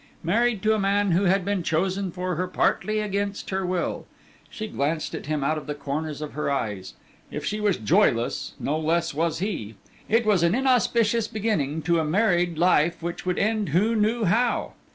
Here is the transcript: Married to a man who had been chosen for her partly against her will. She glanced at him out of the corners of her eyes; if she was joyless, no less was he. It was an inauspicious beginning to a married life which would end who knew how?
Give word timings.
Married 0.23 0.63
to 0.63 0.73
a 0.73 0.79
man 0.79 1.11
who 1.11 1.25
had 1.25 1.45
been 1.45 1.61
chosen 1.61 2.09
for 2.11 2.33
her 2.33 2.47
partly 2.47 2.99
against 2.99 3.51
her 3.51 3.63
will. 3.63 4.07
She 4.49 4.67
glanced 4.67 5.13
at 5.13 5.27
him 5.27 5.43
out 5.43 5.59
of 5.59 5.67
the 5.67 5.75
corners 5.75 6.23
of 6.23 6.33
her 6.33 6.49
eyes; 6.49 6.95
if 7.29 7.45
she 7.45 7.59
was 7.61 7.77
joyless, 7.77 8.53
no 8.59 8.79
less 8.79 9.13
was 9.13 9.37
he. 9.37 9.75
It 10.09 10.25
was 10.25 10.41
an 10.41 10.55
inauspicious 10.55 11.27
beginning 11.27 11.83
to 11.83 11.99
a 11.99 12.03
married 12.03 12.57
life 12.57 13.03
which 13.03 13.27
would 13.27 13.37
end 13.37 13.69
who 13.69 13.95
knew 13.95 14.23
how? 14.23 14.73